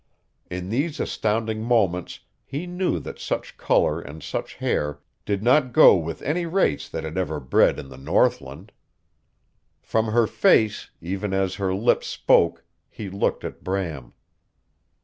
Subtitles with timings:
[0.49, 5.93] In these astounding moments he knew that such color and such hair did not go
[5.95, 8.71] with any race that had ever bred in the northland.
[9.79, 14.13] From her face, even as her lips spoke, he looked at Bram.